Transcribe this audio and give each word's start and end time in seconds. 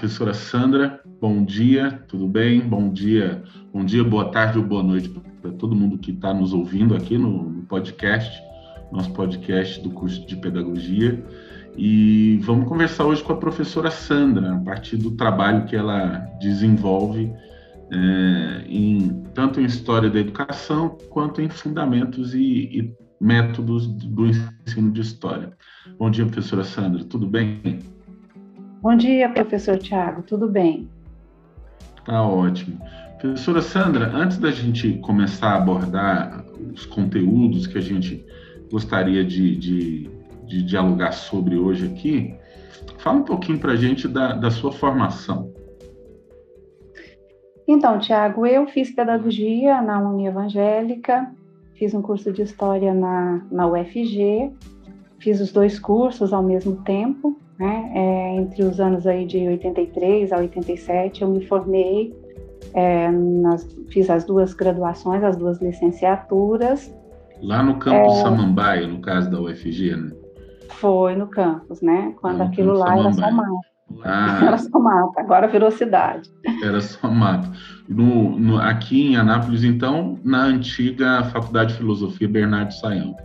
professora 0.00 0.32
Sandra. 0.34 1.00
Bom 1.20 1.44
dia, 1.44 2.02
tudo 2.08 2.26
bem? 2.26 2.60
Bom 2.60 2.90
dia, 2.90 3.42
bom 3.72 3.84
dia, 3.84 4.02
boa 4.02 4.30
tarde 4.30 4.58
ou 4.58 4.64
boa 4.64 4.82
noite 4.82 5.08
todo 5.60 5.76
mundo 5.76 5.98
que 5.98 6.10
está 6.10 6.32
nos 6.32 6.54
ouvindo 6.54 6.96
aqui 6.96 7.18
no, 7.18 7.44
no, 7.44 7.62
podcast, 7.64 8.42
nosso 8.90 9.12
podcast 9.12 9.80
do 9.82 9.90
curso 9.90 10.26
de 10.26 10.34
Pedagogia. 10.36 11.22
E 11.76 12.40
vamos 12.42 12.66
conversar 12.66 13.04
hoje 13.04 13.22
com 13.22 13.34
a 13.34 13.36
professora 13.36 13.90
Sandra, 13.90 14.54
a 14.54 14.58
partir 14.58 14.96
do 14.96 15.12
trabalho 15.12 15.66
que 15.66 15.76
ela 15.76 16.26
desenvolve 16.40 17.30
é, 17.92 18.64
em, 18.66 19.22
tanto 19.34 19.60
em 19.60 19.64
História 19.64 20.08
da 20.08 20.18
Educação 20.18 20.96
quanto 21.10 21.40
em 21.40 21.48
Fundamentos 21.48 22.34
e, 22.34 22.40
e 22.40 22.94
Métodos 23.20 23.86
do 23.86 24.26
Ensino 24.26 24.90
de 24.90 25.00
História. 25.02 25.52
Bom 25.98 26.10
dia, 26.10 26.24
professora 26.24 26.64
Sandra, 26.64 27.04
tudo 27.04 27.26
bem? 27.26 27.80
Bom 28.82 28.96
dia, 28.96 29.28
professor 29.28 29.76
Tiago, 29.76 30.22
tudo 30.22 30.48
bem? 30.48 30.88
Tá 32.06 32.22
ótimo. 32.22 32.80
Professora 33.20 33.60
Sandra, 33.60 34.06
antes 34.14 34.38
da 34.38 34.50
gente 34.50 34.94
começar 35.00 35.50
a 35.50 35.56
abordar 35.56 36.42
os 36.72 36.86
conteúdos 36.86 37.66
que 37.66 37.76
a 37.76 37.80
gente 37.80 38.24
gostaria 38.72 39.22
de, 39.22 39.56
de, 39.56 40.10
de 40.46 40.62
dialogar 40.62 41.12
sobre 41.12 41.58
hoje 41.58 41.84
aqui, 41.84 42.34
fala 42.96 43.18
um 43.18 43.22
pouquinho 43.22 43.58
para 43.58 43.72
a 43.72 43.76
gente 43.76 44.08
da, 44.08 44.32
da 44.32 44.50
sua 44.50 44.72
formação. 44.72 45.52
Então, 47.68 47.98
Tiago, 47.98 48.46
eu 48.46 48.66
fiz 48.66 48.90
pedagogia 48.90 49.82
na 49.82 50.00
Uni 50.00 50.26
Evangélica, 50.26 51.30
fiz 51.74 51.92
um 51.92 52.00
curso 52.00 52.32
de 52.32 52.40
História 52.40 52.94
na, 52.94 53.46
na 53.52 53.66
UFG, 53.66 54.50
fiz 55.18 55.42
os 55.42 55.52
dois 55.52 55.78
cursos 55.78 56.32
ao 56.32 56.42
mesmo 56.42 56.76
tempo, 56.84 57.38
né? 57.58 57.92
É, 57.94 58.36
entre 58.36 58.62
os 58.62 58.80
anos 58.80 59.06
aí 59.06 59.26
de 59.26 59.46
83 59.46 60.32
a 60.32 60.38
87, 60.38 61.20
eu 61.20 61.28
me 61.28 61.46
formei, 61.46 62.18
é, 62.74 63.10
nas, 63.10 63.66
fiz 63.88 64.08
as 64.10 64.24
duas 64.24 64.54
graduações, 64.54 65.22
as 65.22 65.36
duas 65.36 65.60
licenciaturas. 65.60 66.94
Lá 67.42 67.62
no 67.62 67.78
campus 67.78 68.18
é, 68.18 68.22
Samambaia, 68.22 68.86
no 68.86 69.00
caso 69.00 69.30
da 69.30 69.40
UFG, 69.40 69.96
né? 69.96 70.12
Foi 70.68 71.16
no 71.16 71.26
campus, 71.26 71.80
né? 71.80 72.14
Quando 72.20 72.42
aquilo 72.42 72.74
lá 72.74 72.88
Samambaia. 72.88 73.08
era 73.08 73.12
só 73.12 73.30
mato. 73.30 73.70
Ah, 74.04 74.40
era 74.46 74.58
só 74.58 74.78
mato, 74.78 75.18
agora 75.18 75.48
virou 75.48 75.70
cidade. 75.70 76.30
Era 76.62 76.80
só 76.80 77.10
mato. 77.10 77.50
No, 77.88 78.38
no, 78.38 78.58
aqui 78.58 79.12
em 79.12 79.16
Anápolis, 79.16 79.64
então, 79.64 80.18
na 80.24 80.44
antiga 80.44 81.24
Faculdade 81.24 81.72
de 81.72 81.78
Filosofia 81.78 82.28
Bernardo 82.28 82.72
Saião. 82.72 83.16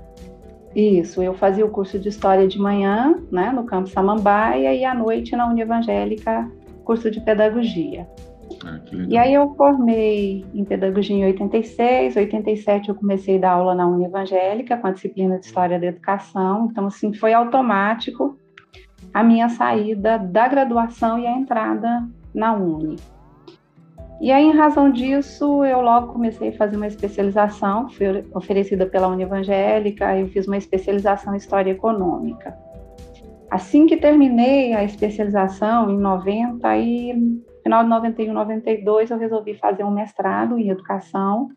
Isso, 0.76 1.22
eu 1.22 1.34
fazia 1.34 1.66
o 1.66 1.70
curso 1.70 1.98
de 1.98 2.10
História 2.10 2.48
de 2.48 2.60
manhã, 2.60 3.16
né, 3.32 3.50
no 3.52 3.64
Campo 3.64 3.88
Samambaia, 3.88 4.74
e 4.74 4.84
à 4.84 4.94
noite 4.94 5.36
na 5.36 5.48
Uni 5.48 5.62
Evangélica, 5.62 6.52
curso 6.84 7.10
de 7.10 7.22
Pedagogia. 7.22 8.06
Ah, 8.64 8.80
e 9.10 9.18
aí 9.18 9.34
eu 9.34 9.54
formei 9.56 10.46
em 10.54 10.64
Pedagogia 10.64 11.16
em 11.16 11.26
86, 11.26 12.16
87 12.16 12.90
eu 12.90 12.96
comecei 12.96 13.38
a 13.38 13.42
dar 13.42 13.52
aula 13.52 13.76
na 13.76 13.88
Uni 13.88 14.06
Evangélica 14.06 14.78
com 14.78 14.88
a 14.88 14.92
disciplina 14.92 15.40
de 15.40 15.46
História 15.46 15.80
da 15.80 15.88
Educação, 15.88 16.68
então 16.70 16.88
assim, 16.88 17.14
foi 17.14 17.34
automático 17.34 18.38
a 19.14 19.24
minha 19.24 19.50
saída 19.50 20.18
da 20.18 20.48
graduação 20.48 21.18
e 21.20 21.26
a 21.26 21.32
entrada 21.32 22.08
na 22.34 22.54
Uni. 22.54 22.98
E 24.22 24.32
aí, 24.32 24.46
em 24.46 24.56
razão 24.56 24.90
disso, 24.92 25.64
eu 25.66 25.82
logo 25.82 26.14
comecei 26.14 26.50
a 26.50 26.54
fazer 26.54 26.78
uma 26.78 26.88
especialização, 26.88 27.90
foi 27.90 28.26
oferecida 28.34 28.86
pela 28.86 29.08
Univangélica, 29.08 30.18
eu 30.18 30.28
fiz 30.30 30.48
uma 30.48 30.58
especialização 30.58 31.34
em 31.34 31.38
História 31.38 31.72
Econômica. 31.72 32.58
Assim 33.52 33.86
que 33.86 33.98
terminei 33.98 34.74
a 34.74 34.84
especialização, 34.84 35.92
em 35.92 35.98
90 35.98 36.78
e 36.78 37.42
final 37.66 37.84
de 37.84 37.90
91, 37.90 38.32
92, 38.32 39.10
eu 39.10 39.18
resolvi 39.18 39.56
fazer 39.56 39.84
um 39.84 39.90
mestrado 39.90 40.56
em 40.60 40.70
Educação 40.70 41.50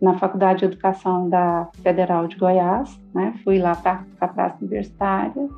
na 0.00 0.18
Faculdade 0.18 0.60
de 0.60 0.64
Educação 0.64 1.28
da 1.28 1.68
Federal 1.82 2.26
de 2.26 2.36
Goiás, 2.36 2.98
né? 3.14 3.34
Fui 3.44 3.58
lá 3.58 3.74
para 3.74 4.02
a 4.18 4.28
Praça 4.28 4.56
Universitária. 4.58 5.48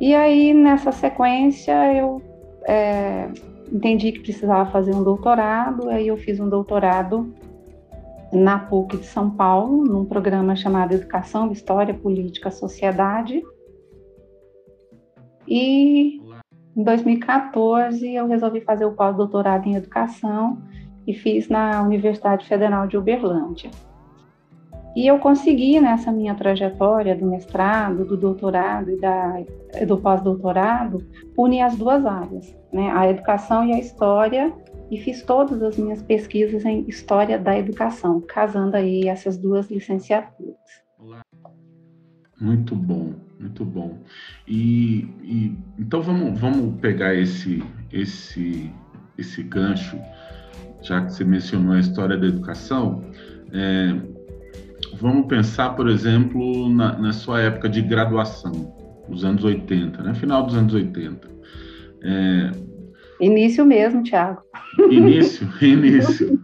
E 0.00 0.14
aí, 0.14 0.54
nessa 0.54 0.92
sequência, 0.92 1.92
eu 1.92 2.22
é, 2.68 3.28
entendi 3.72 4.12
que 4.12 4.20
precisava 4.20 4.70
fazer 4.70 4.94
um 4.94 5.02
doutorado, 5.02 5.88
aí 5.88 6.06
eu 6.06 6.16
fiz 6.16 6.38
um 6.38 6.48
doutorado 6.48 7.34
na 8.32 8.60
PUC 8.60 8.98
de 8.98 9.06
São 9.06 9.28
Paulo, 9.28 9.84
num 9.84 10.04
programa 10.04 10.54
chamado 10.54 10.94
Educação, 10.94 11.50
História, 11.50 11.94
Política, 11.94 12.48
Sociedade. 12.48 13.42
E 15.48 16.20
em 16.78 16.84
2014 16.84 18.08
eu 18.14 18.28
resolvi 18.28 18.60
fazer 18.60 18.84
o 18.84 18.92
pós-doutorado 18.92 19.66
em 19.66 19.74
Educação 19.74 20.62
e 21.04 21.12
fiz 21.12 21.48
na 21.48 21.82
Universidade 21.82 22.46
Federal 22.46 22.86
de 22.86 22.96
Uberlândia. 22.96 23.68
E 24.94 25.06
eu 25.06 25.18
consegui 25.18 25.80
nessa 25.80 26.12
minha 26.12 26.36
trajetória 26.36 27.16
do 27.16 27.26
mestrado, 27.26 28.04
do 28.04 28.16
doutorado 28.16 28.92
e 28.92 28.96
da, 28.96 29.42
do 29.86 29.98
pós-doutorado 29.98 31.04
unir 31.36 31.62
as 31.62 31.76
duas 31.76 32.06
áreas, 32.06 32.56
né, 32.72 32.90
a 32.92 33.10
educação 33.10 33.64
e 33.64 33.72
a 33.72 33.78
história, 33.78 34.52
e 34.88 34.98
fiz 34.98 35.22
todas 35.22 35.60
as 35.62 35.76
minhas 35.76 36.00
pesquisas 36.00 36.64
em 36.64 36.84
história 36.88 37.38
da 37.38 37.58
educação, 37.58 38.20
casando 38.20 38.76
aí 38.76 39.08
essas 39.08 39.36
duas 39.36 39.68
licenciaturas. 39.68 40.56
Muito 42.40 42.74
bom, 42.76 43.12
muito 43.38 43.64
bom. 43.64 44.02
E, 44.46 45.08
e 45.22 45.56
então 45.78 46.02
vamos, 46.02 46.38
vamos 46.38 46.80
pegar 46.80 47.14
esse, 47.14 47.62
esse, 47.92 48.70
esse 49.16 49.42
gancho, 49.42 49.98
já 50.82 51.04
que 51.04 51.12
você 51.12 51.24
mencionou 51.24 51.74
a 51.74 51.80
história 51.80 52.16
da 52.16 52.26
educação. 52.26 53.04
É, 53.52 53.94
vamos 55.00 55.26
pensar, 55.26 55.70
por 55.70 55.88
exemplo, 55.88 56.68
na, 56.68 56.98
na, 56.98 57.12
sua 57.12 57.40
época 57.40 57.68
de 57.68 57.82
graduação, 57.82 58.52
os 59.08 59.24
anos 59.24 59.44
80, 59.44 60.02
né? 60.02 60.14
final 60.14 60.44
dos 60.44 60.54
anos 60.54 60.74
80. 60.74 61.28
É... 62.02 62.50
Início 63.20 63.64
mesmo, 63.64 64.02
Tiago. 64.02 64.42
Início, 64.90 65.48
início. 65.62 66.40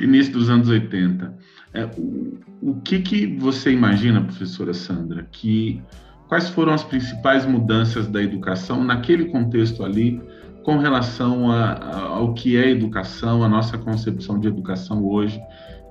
início 0.00 0.32
dos 0.32 0.48
anos 0.48 0.68
80. 0.68 1.36
É, 1.76 1.84
o, 1.98 2.70
o 2.70 2.80
que, 2.80 3.00
que 3.00 3.26
você 3.36 3.70
imagina, 3.70 4.22
professora 4.22 4.72
Sandra, 4.72 5.28
que 5.30 5.82
quais 6.26 6.48
foram 6.48 6.72
as 6.72 6.82
principais 6.82 7.44
mudanças 7.44 8.08
da 8.08 8.22
educação 8.22 8.82
naquele 8.82 9.26
contexto 9.26 9.84
ali 9.84 10.18
com 10.64 10.78
relação 10.78 11.50
a, 11.50 11.72
a, 11.72 12.00
ao 12.08 12.32
que 12.32 12.56
é 12.56 12.70
educação, 12.70 13.44
a 13.44 13.48
nossa 13.48 13.76
concepção 13.76 14.40
de 14.40 14.48
educação 14.48 15.04
hoje 15.04 15.38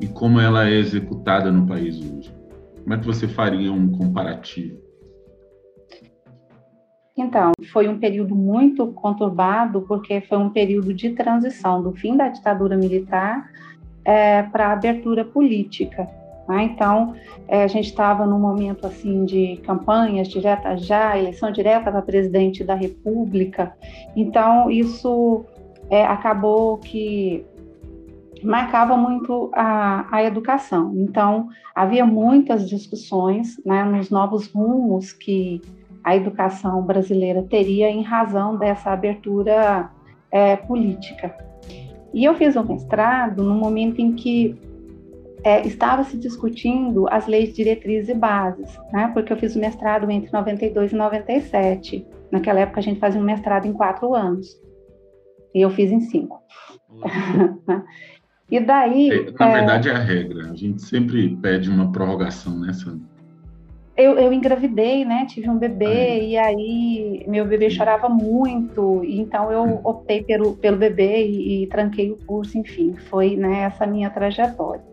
e 0.02 0.08
como 0.08 0.40
ela 0.40 0.68
é 0.68 0.74
executada 0.74 1.52
no 1.52 1.68
país 1.68 1.98
hoje? 1.98 2.34
Como 2.82 2.94
é 2.94 2.98
que 2.98 3.06
você 3.06 3.28
faria 3.28 3.72
um 3.72 3.92
comparativo? 3.92 4.84
Então, 7.16 7.52
foi 7.72 7.88
um 7.88 7.98
período 7.98 8.36
muito 8.36 8.88
conturbado, 8.88 9.82
porque 9.84 10.20
foi 10.22 10.38
um 10.38 10.50
período 10.50 10.94
de 10.94 11.12
transição 11.12 11.82
do 11.82 11.94
fim 11.94 12.18
da 12.18 12.28
ditadura 12.28 12.76
militar 12.76 13.50
é, 14.06 14.44
para 14.44 14.72
abertura 14.72 15.26
política. 15.26 16.08
Né? 16.48 16.64
Então, 16.64 17.16
é, 17.48 17.64
a 17.64 17.68
gente 17.68 17.88
estava 17.88 18.26
num 18.26 18.40
momento 18.40 18.86
assim 18.86 19.26
de 19.26 19.58
campanhas 19.66 20.28
diretas 20.28 20.86
já, 20.86 21.18
eleição 21.18 21.52
direta 21.52 21.92
para 21.92 22.02
presidente 22.02 22.64
da 22.64 22.76
República. 22.76 23.76
Então, 24.16 24.70
isso 24.70 25.44
é, 25.90 26.06
acabou 26.06 26.78
que 26.78 27.46
marcava 28.44 28.96
muito 28.96 29.50
a, 29.54 30.06
a 30.12 30.24
educação. 30.24 30.94
Então, 30.96 31.50
havia 31.74 32.06
muitas 32.06 32.70
discussões 32.70 33.60
né, 33.66 33.84
nos 33.84 34.10
novos 34.10 34.48
rumos 34.48 35.12
que 35.12 35.62
a 36.04 36.16
educação 36.16 36.84
brasileira 36.84 37.42
teria 37.42 37.90
em 37.90 38.04
razão 38.04 38.56
dessa 38.58 38.92
abertura 38.92 39.90
é, 40.32 40.56
política. 40.56 41.36
E 42.16 42.24
eu 42.24 42.34
fiz 42.34 42.56
o 42.56 42.62
um 42.62 42.66
mestrado 42.66 43.44
no 43.44 43.54
momento 43.54 44.00
em 44.00 44.14
que 44.14 44.58
é, 45.44 45.68
estava 45.68 46.04
se 46.06 46.18
discutindo 46.18 47.08
as 47.10 47.28
leis 47.28 47.54
diretrizes 47.54 48.08
e 48.08 48.14
bases, 48.14 48.80
né? 48.92 49.12
porque 49.14 49.34
eu 49.34 49.38
fiz 49.38 49.54
o 49.56 49.60
mestrado 49.60 50.10
entre 50.10 50.32
92 50.32 50.94
e 50.94 50.96
97. 50.96 52.08
Naquela 52.32 52.62
época 52.62 52.80
a 52.80 52.84
gente 52.84 53.02
fazia 53.02 53.20
um 53.20 53.24
mestrado 53.24 53.68
em 53.68 53.74
quatro 53.74 54.16
anos, 54.16 54.48
e 55.54 55.62
eu 55.62 55.70
fiz 55.70 55.92
em 55.92 56.00
cinco. 56.00 56.42
E 58.48 58.60
daí. 58.60 59.10
É, 59.10 59.32
na 59.40 59.48
é... 59.48 59.54
verdade, 59.54 59.90
é 59.90 59.92
a 59.92 59.98
regra. 59.98 60.52
A 60.52 60.56
gente 60.56 60.80
sempre 60.84 61.36
pede 61.38 61.68
uma 61.68 61.92
prorrogação, 61.92 62.60
né, 62.60 62.74
Sandra? 62.74 63.15
Eu, 63.98 64.20
eu 64.20 64.34
engravidei, 64.34 65.06
né? 65.06 65.26
Tive 65.26 65.50
um 65.50 65.58
bebê 65.58 66.28
e 66.28 66.38
aí 66.38 67.24
meu 67.28 67.46
bebê 67.46 67.70
chorava 67.70 68.10
muito, 68.10 69.02
então 69.06 69.50
eu 69.52 69.80
optei 69.86 70.22
pelo, 70.22 70.58
pelo 70.58 70.76
bebê 70.76 71.26
e, 71.26 71.64
e 71.64 71.68
tranquei 71.68 72.12
o 72.12 72.18
curso, 72.26 72.58
enfim, 72.58 72.94
foi 73.10 73.38
né, 73.38 73.62
essa 73.62 73.88
minha 73.88 74.10
trajetória. 74.10 74.84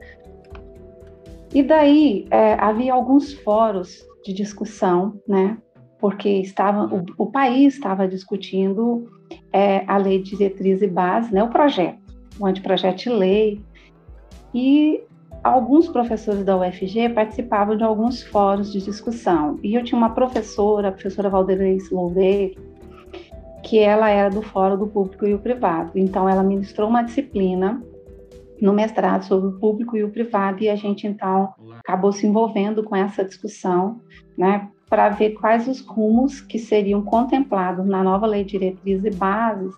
E 1.52 1.62
daí 1.62 2.26
é, 2.30 2.54
havia 2.54 2.94
alguns 2.94 3.32
fóruns 3.32 4.06
de 4.24 4.32
discussão, 4.32 5.20
né? 5.26 5.58
Porque 5.98 6.28
estava, 6.28 6.86
o, 6.94 7.04
o 7.18 7.26
país 7.26 7.74
estava 7.74 8.06
discutindo 8.06 9.10
é, 9.52 9.84
a 9.86 9.96
lei 9.96 10.22
de 10.22 10.30
diretriz 10.30 10.80
e 10.80 10.86
base, 10.86 11.32
né? 11.34 11.42
O 11.42 11.48
projeto, 11.48 11.98
o 12.38 12.46
anteprojeto 12.46 13.02
de 13.02 13.10
lei. 13.10 13.60
E 14.54 15.02
alguns 15.42 15.88
professores 15.88 16.44
da 16.44 16.56
UFG 16.56 17.08
participavam 17.10 17.76
de 17.76 17.82
alguns 17.82 18.22
fóruns 18.22 18.72
de 18.72 18.80
discussão. 18.80 19.58
E 19.62 19.74
eu 19.74 19.82
tinha 19.82 19.98
uma 19.98 20.10
professora, 20.10 20.88
a 20.88 20.92
professora 20.92 21.28
Valdeirês 21.28 21.90
Loureiro, 21.90 22.60
que 23.62 23.78
ela 23.78 24.08
era 24.08 24.28
do 24.28 24.42
Fórum 24.42 24.78
do 24.78 24.86
Público 24.86 25.26
e 25.26 25.34
o 25.34 25.38
Privado. 25.38 25.92
Então, 25.94 26.28
ela 26.28 26.42
ministrou 26.42 26.88
uma 26.88 27.02
disciplina 27.02 27.82
no 28.60 28.72
mestrado 28.72 29.24
sobre 29.24 29.48
o 29.48 29.58
público 29.58 29.96
e 29.96 30.04
o 30.04 30.10
privado, 30.10 30.62
e 30.62 30.70
a 30.70 30.76
gente 30.76 31.04
então 31.04 31.52
acabou 31.80 32.12
se 32.12 32.24
envolvendo 32.24 32.84
com 32.84 32.94
essa 32.94 33.24
discussão, 33.24 34.00
né, 34.38 34.68
para 34.88 35.08
ver 35.08 35.30
quais 35.30 35.66
os 35.66 35.80
rumos 35.80 36.40
que 36.40 36.60
seriam 36.60 37.02
contemplados 37.02 37.84
na 37.84 38.04
nova 38.04 38.24
Lei 38.24 38.44
de 38.44 38.52
Diretrizes 38.52 39.04
e 39.04 39.16
Bases, 39.16 39.74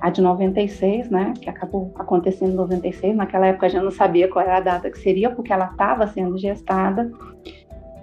a 0.00 0.10
de 0.10 0.22
96, 0.22 1.10
né, 1.10 1.34
que 1.40 1.50
acabou 1.50 1.92
acontecendo 1.96 2.52
em 2.52 2.56
96, 2.56 3.16
naquela 3.16 3.46
época 3.46 3.68
gente 3.68 3.82
não 3.82 3.90
sabia 3.90 4.28
qual 4.28 4.44
era 4.44 4.56
a 4.56 4.60
data 4.60 4.90
que 4.90 4.98
seria, 4.98 5.30
porque 5.30 5.52
ela 5.52 5.66
estava 5.66 6.06
sendo 6.06 6.38
gestada, 6.38 7.10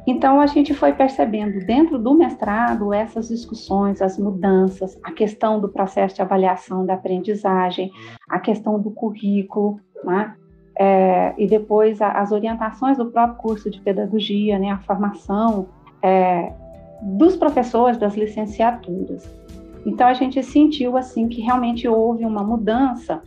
então, 0.07 0.39
a 0.39 0.47
gente 0.47 0.73
foi 0.73 0.93
percebendo 0.93 1.59
dentro 1.65 1.99
do 1.99 2.13
mestrado 2.13 2.93
essas 2.93 3.27
discussões, 3.27 4.01
as 4.01 4.17
mudanças, 4.17 4.97
a 5.03 5.11
questão 5.11 5.59
do 5.59 5.67
processo 5.67 6.15
de 6.15 6.21
avaliação 6.21 6.85
da 6.85 6.93
aprendizagem, 6.93 7.91
a 8.29 8.39
questão 8.39 8.79
do 8.79 8.89
currículo, 8.89 9.81
né? 10.05 10.33
É, 10.79 11.33
e 11.37 11.45
depois 11.45 12.01
a, 12.01 12.11
as 12.11 12.31
orientações 12.31 12.97
do 12.97 13.07
próprio 13.07 13.37
curso 13.37 13.69
de 13.69 13.81
pedagogia, 13.81 14.57
né? 14.57 14.69
a 14.69 14.77
formação 14.77 15.67
é, 16.01 16.53
dos 17.01 17.35
professores 17.35 17.97
das 17.97 18.15
licenciaturas. 18.15 19.29
Então, 19.85 20.07
a 20.07 20.13
gente 20.13 20.41
sentiu 20.43 20.97
assim 20.97 21.27
que 21.27 21.41
realmente 21.41 21.87
houve 21.87 22.25
uma 22.25 22.43
mudança 22.43 23.21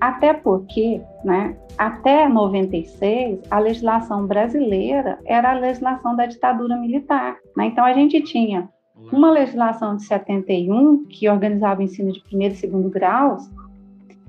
até 0.00 0.32
porque, 0.32 1.00
né, 1.24 1.56
até 1.76 2.28
96, 2.28 3.40
a 3.50 3.58
legislação 3.58 4.26
brasileira 4.26 5.18
era 5.24 5.50
a 5.50 5.58
legislação 5.58 6.14
da 6.14 6.26
ditadura 6.26 6.76
militar. 6.76 7.36
Né? 7.56 7.66
Então, 7.66 7.84
a 7.84 7.92
gente 7.92 8.20
tinha 8.22 8.68
uma 9.12 9.30
legislação 9.30 9.96
de 9.96 10.04
71, 10.04 11.04
que 11.06 11.28
organizava 11.28 11.80
o 11.80 11.84
ensino 11.84 12.12
de 12.12 12.20
primeiro 12.22 12.54
e 12.54 12.56
segundo 12.56 12.90
graus, 12.90 13.48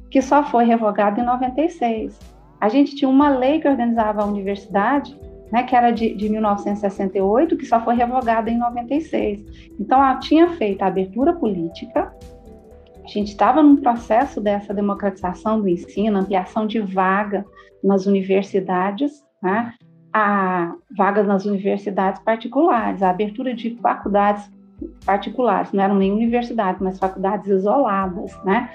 que 0.10 0.22
só 0.22 0.44
foi 0.44 0.66
revogada 0.66 1.20
em 1.20 1.26
96. 1.26 2.18
A 2.60 2.70
gente 2.70 2.96
tinha 2.96 3.10
uma 3.10 3.30
lei 3.30 3.60
que 3.60 3.68
organizava 3.68 4.22
a 4.22 4.26
universidade, 4.26 5.20
né, 5.52 5.64
que 5.64 5.76
era 5.76 5.92
de, 5.92 6.14
de 6.14 6.30
1968, 6.30 7.58
que 7.58 7.66
só 7.66 7.82
foi 7.82 7.96
revogada 7.96 8.50
em 8.50 8.58
96. 8.58 9.72
Então, 9.80 9.98
ela 10.00 10.18
tinha 10.18 10.50
feito 10.52 10.82
a 10.82 10.88
abertura 10.88 11.34
política, 11.34 12.14
a 13.04 13.08
gente 13.08 13.30
estava 13.30 13.64
num 13.64 13.78
processo 13.78 14.40
dessa 14.40 14.74
democratização 14.74 15.60
do 15.60 15.68
ensino, 15.68 16.20
ampliação 16.20 16.68
de 16.68 16.80
vaga 16.80 17.44
nas 17.84 18.06
universidades, 18.06 19.12
né? 19.42 19.74
a 20.14 20.76
vagas 20.98 21.26
nas 21.28 21.46
universidades 21.46 22.22
particulares, 22.22 23.02
a 23.02 23.10
abertura 23.10 23.54
de 23.54 23.76
faculdades 23.82 24.50
particulares, 25.06 25.72
não 25.72 25.84
eram 25.84 25.96
nem 25.96 26.12
universidades, 26.12 26.82
mas 26.82 27.00
faculdades 27.00 27.48
isoladas, 27.48 28.38
né? 28.44 28.70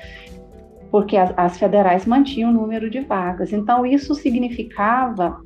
Porque 0.91 1.17
as, 1.17 1.33
as 1.37 1.59
federais 1.59 2.07
mantinham 2.07 2.51
o 2.51 2.53
número 2.53 2.89
de 2.89 3.01
vagas. 3.01 3.53
Então, 3.53 3.85
isso 3.85 4.15
significava 4.15 5.41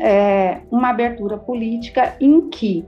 é, 0.00 0.60
uma 0.70 0.90
abertura 0.90 1.36
política 1.36 2.16
em 2.20 2.48
que 2.48 2.84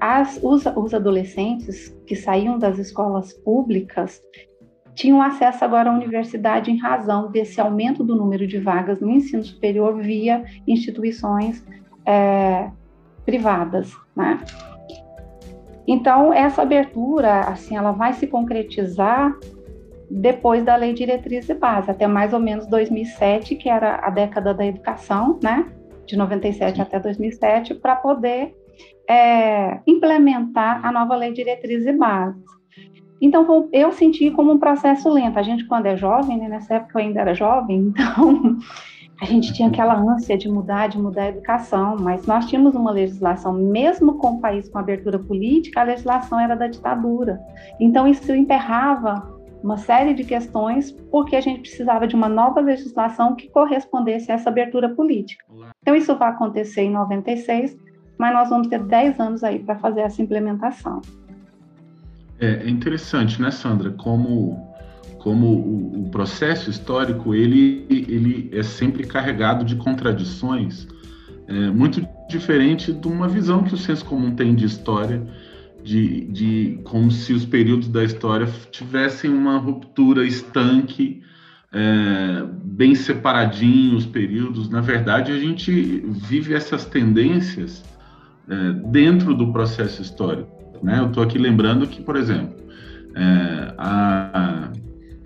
as, 0.00 0.38
os, 0.42 0.64
os 0.66 0.94
adolescentes 0.94 1.96
que 2.06 2.14
saíam 2.14 2.58
das 2.58 2.78
escolas 2.78 3.32
públicas 3.32 4.22
tinham 4.94 5.22
acesso 5.22 5.64
agora 5.64 5.90
à 5.90 5.94
universidade 5.94 6.70
em 6.70 6.76
razão 6.76 7.30
desse 7.30 7.60
aumento 7.60 8.02
do 8.02 8.16
número 8.16 8.46
de 8.46 8.58
vagas 8.58 9.00
no 9.00 9.10
ensino 9.10 9.44
superior 9.44 10.00
via 10.00 10.44
instituições 10.66 11.64
é, 12.04 12.70
privadas, 13.24 13.92
né? 14.16 14.40
Então, 15.86 16.32
essa 16.32 16.62
abertura, 16.62 17.40
assim, 17.40 17.76
ela 17.76 17.92
vai 17.92 18.12
se 18.12 18.26
concretizar 18.26 19.34
depois 20.10 20.64
da 20.64 20.76
Lei 20.76 20.92
Diretriz 20.92 21.48
e 21.48 21.54
Base, 21.54 21.90
até 21.90 22.06
mais 22.06 22.32
ou 22.32 22.40
menos 22.40 22.66
2007, 22.66 23.54
que 23.56 23.68
era 23.68 23.96
a 23.96 24.10
década 24.10 24.52
da 24.52 24.66
educação, 24.66 25.38
né? 25.42 25.66
De 26.08 26.16
97 26.16 26.80
até 26.80 26.98
2007, 26.98 27.74
para 27.74 27.94
poder 27.94 28.56
é, 29.08 29.78
implementar 29.86 30.84
a 30.84 30.90
nova 30.90 31.14
Lei 31.14 31.32
Diretriz 31.32 31.86
e 31.86 31.92
Base. 31.92 32.42
Então, 33.20 33.68
eu 33.72 33.92
senti 33.92 34.30
como 34.30 34.52
um 34.52 34.58
processo 34.58 35.08
lento. 35.10 35.38
A 35.38 35.42
gente, 35.42 35.66
quando 35.66 35.86
é 35.86 35.96
jovem, 35.96 36.38
né, 36.38 36.48
nessa 36.48 36.76
época 36.76 36.98
eu 36.98 37.04
ainda 37.04 37.20
era 37.20 37.34
jovem, 37.34 37.92
então 37.92 38.56
a 39.20 39.24
gente 39.26 39.52
tinha 39.52 39.68
aquela 39.68 39.98
ânsia 39.98 40.38
de 40.38 40.48
mudar, 40.48 40.86
de 40.86 40.98
mudar 40.98 41.24
a 41.24 41.28
educação, 41.28 41.96
mas 42.00 42.24
nós 42.26 42.46
tínhamos 42.46 42.74
uma 42.74 42.90
legislação, 42.90 43.52
mesmo 43.52 44.14
com 44.14 44.34
o 44.34 44.40
país 44.40 44.68
com 44.68 44.78
abertura 44.78 45.18
política, 45.18 45.80
a 45.80 45.84
legislação 45.84 46.40
era 46.40 46.54
da 46.54 46.68
ditadura. 46.68 47.38
Então, 47.78 48.08
isso 48.08 48.32
emperrava 48.32 49.37
uma 49.62 49.76
série 49.76 50.14
de 50.14 50.24
questões, 50.24 50.92
porque 51.10 51.36
a 51.36 51.40
gente 51.40 51.60
precisava 51.60 52.06
de 52.06 52.14
uma 52.14 52.28
nova 52.28 52.60
legislação 52.60 53.34
que 53.34 53.48
correspondesse 53.48 54.30
a 54.30 54.34
essa 54.34 54.50
abertura 54.50 54.88
política. 54.88 55.44
Então, 55.82 55.96
isso 55.96 56.16
vai 56.16 56.30
acontecer 56.30 56.82
em 56.82 56.92
96, 56.92 57.76
mas 58.18 58.32
nós 58.32 58.48
vamos 58.48 58.68
ter 58.68 58.82
10 58.82 59.20
anos 59.20 59.44
aí 59.44 59.58
para 59.58 59.76
fazer 59.76 60.00
essa 60.00 60.22
implementação. 60.22 61.00
É, 62.40 62.66
é 62.66 62.68
interessante, 62.68 63.40
né, 63.42 63.50
Sandra, 63.50 63.90
como, 63.90 64.68
como 65.18 65.46
o, 65.46 66.02
o, 66.02 66.10
processo 66.10 66.70
histórico 66.70 67.34
ele, 67.34 67.84
ele 67.90 68.50
é 68.52 68.62
sempre 68.62 69.04
carregado 69.04 69.64
de 69.64 69.74
contradições, 69.76 70.86
é, 71.48 71.70
muito 71.70 72.06
diferente 72.28 72.92
de 72.92 73.08
uma 73.08 73.26
visão 73.26 73.64
que 73.64 73.74
o 73.74 73.76
senso 73.76 74.04
comum 74.04 74.34
tem 74.34 74.54
de 74.54 74.64
história, 74.64 75.22
de, 75.88 76.24
de 76.26 76.80
como 76.84 77.10
se 77.10 77.32
os 77.32 77.46
períodos 77.46 77.88
da 77.88 78.04
história 78.04 78.46
tivessem 78.70 79.30
uma 79.30 79.56
ruptura 79.56 80.22
estanque, 80.26 81.22
é, 81.72 82.44
bem 82.62 82.94
separadinhos 82.94 84.04
os 84.04 84.06
períodos. 84.06 84.68
Na 84.68 84.82
verdade, 84.82 85.32
a 85.32 85.38
gente 85.38 85.72
vive 86.06 86.52
essas 86.52 86.84
tendências 86.84 87.82
é, 88.50 88.72
dentro 88.90 89.34
do 89.34 89.50
processo 89.50 90.02
histórico. 90.02 90.78
Né? 90.82 90.98
Eu 90.98 91.06
estou 91.06 91.22
aqui 91.22 91.38
lembrando 91.38 91.86
que, 91.86 92.02
por 92.02 92.16
exemplo, 92.16 92.54
é, 93.14 93.74
a, 93.78 94.70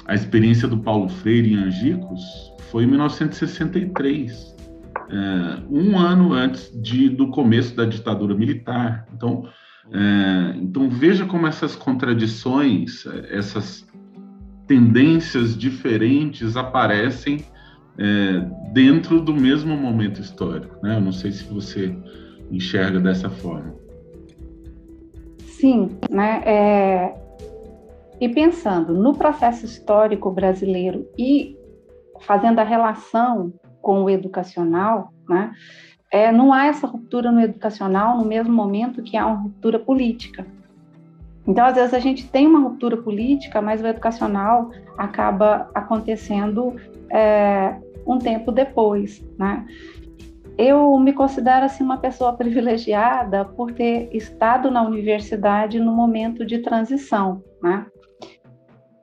a 0.07 0.15
experiência 0.15 0.69
do 0.69 0.79
Paulo 0.79 1.09
Freire 1.09 1.55
em 1.55 1.57
Angicos 1.57 2.23
foi 2.71 2.85
em 2.85 2.87
1963, 2.87 4.57
é, 5.11 5.63
um 5.69 5.99
ano 5.99 6.33
antes 6.33 6.71
de, 6.81 7.09
do 7.09 7.29
começo 7.29 7.75
da 7.75 7.85
ditadura 7.85 8.33
militar. 8.33 9.09
Então, 9.13 9.49
é, 9.91 10.57
então 10.57 10.89
veja 10.89 11.27
como 11.27 11.47
essas 11.47 11.75
contradições, 11.75 13.05
essas 13.31 13.87
tendências 14.67 15.57
diferentes 15.57 16.57
aparecem 16.57 17.45
é, 17.99 18.41
dentro 18.73 19.21
do 19.21 19.35
mesmo 19.35 19.77
momento 19.77 20.21
histórico. 20.21 20.77
Né? 20.83 20.97
Eu 20.97 21.01
não 21.01 21.13
sei 21.13 21.33
se 21.33 21.45
você 21.45 21.95
enxerga 22.51 23.01
dessa 23.01 23.29
forma. 23.29 23.75
Sim, 25.63 25.91
né? 26.11 26.43
É... 26.45 27.15
E 28.21 28.29
pensando 28.29 28.95
no 28.95 29.15
processo 29.15 29.65
histórico 29.65 30.31
brasileiro 30.31 31.09
e 31.19 31.57
fazendo 32.21 32.59
a 32.59 32.65
relação 32.65 33.53
com 33.81 34.05
o 34.05 34.11
educacional, 34.11 35.13
né? 35.29 35.53
É, 36.13 36.31
não 36.31 36.53
há 36.53 36.67
essa 36.67 36.87
ruptura 36.87 37.33
no 37.33 37.41
educacional 37.41 38.19
no 38.19 38.25
mesmo 38.25 38.53
momento 38.53 39.03
que 39.03 39.17
há 39.17 39.27
uma 39.27 39.43
ruptura 39.43 39.79
política. 39.79 40.47
Então, 41.47 41.65
às 41.65 41.75
vezes, 41.75 41.95
a 41.95 41.99
gente 41.99 42.29
tem 42.29 42.47
uma 42.47 42.61
ruptura 42.61 42.97
política, 42.99 43.61
mas 43.61 43.83
o 43.83 43.87
educacional 43.87 44.71
acaba 44.97 45.71
acontecendo 45.75 46.77
é, 47.11 47.75
um 48.07 48.19
tempo 48.19 48.53
depois, 48.53 49.25
né? 49.39 49.67
eu 50.59 50.99
me 50.99 51.13
considero 51.13 51.65
assim 51.65 51.83
uma 51.83 51.99
pessoa 51.99 52.33
privilegiada 52.37 53.45
por 53.45 53.73
ter 53.73 54.09
estado 54.13 54.71
na 54.71 54.83
universidade 54.83 55.81
no 55.81 55.93
momento 55.93 56.45
de 56.45 56.59
transição, 56.59 57.43
né? 57.63 57.87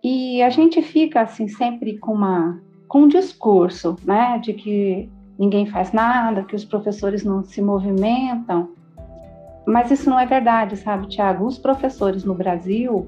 E 0.04 0.42
a 0.42 0.50
gente 0.50 0.82
fica 0.82 1.22
assim 1.22 1.48
sempre 1.48 1.98
com 1.98 2.14
uma 2.14 2.62
com 2.88 3.02
um 3.02 3.08
discurso, 3.08 3.96
né, 4.04 4.40
de 4.40 4.52
que 4.52 5.08
ninguém 5.40 5.66
faz 5.66 5.94
nada, 5.94 6.44
que 6.44 6.56
os 6.56 6.66
professores 6.66 7.24
não 7.24 7.44
se 7.44 7.62
movimentam. 7.62 8.70
Mas 9.66 9.90
isso 9.90 10.10
não 10.10 10.20
é 10.20 10.26
verdade, 10.26 10.76
sabe, 10.76 11.08
Tiago? 11.08 11.46
Os 11.46 11.58
professores 11.58 12.24
no 12.26 12.34
Brasil, 12.34 13.08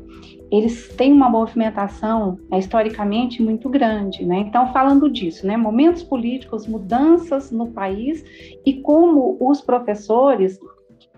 eles 0.52 0.90
têm 0.96 1.12
uma 1.12 1.30
movimentação 1.30 2.40
é, 2.52 2.60
historicamente 2.60 3.42
muito 3.42 3.68
grande, 3.68 4.24
né? 4.26 4.40
Então, 4.40 4.72
falando 4.72 5.10
disso, 5.10 5.46
né, 5.46 5.58
momentos 5.58 6.04
políticos, 6.04 6.68
mudanças 6.68 7.52
no 7.52 7.72
país 7.72 8.24
e 8.66 8.76
como 8.82 9.38
os 9.40 9.60
professores 9.60 10.60